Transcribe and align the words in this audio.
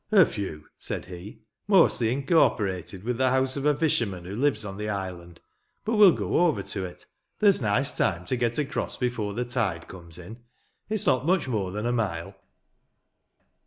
"A 0.11 0.25
few," 0.25 0.65
said 0.79 1.05
he; 1.05 1.41
"mostly 1.67 2.11
incorporated 2.11 3.03
with 3.03 3.19
the 3.19 3.29
house 3.29 3.55
of 3.55 3.67
a 3.67 3.75
fisherman 3.75 4.25
who 4.25 4.35
lives 4.35 4.65
on 4.65 4.77
the 4.77 4.89
island. 4.89 5.41
But 5.85 5.97
well 5.97 6.11
go 6.11 6.47
over 6.47 6.63
to 6.63 6.85
it. 6.85 7.05
There's 7.37 7.61
nice 7.61 7.91
time 7.91 8.25
to 8.25 8.35
get 8.35 8.57
across 8.57 8.97
before 8.97 9.35
the 9.35 9.45
tide 9.45 9.87
comes 9.87 10.17
in. 10.17 10.39
It's 10.89 11.05
not 11.05 11.27
much 11.27 11.47
more 11.47 11.71
than 11.71 11.85
a 11.85 11.91
mile." 11.93 12.33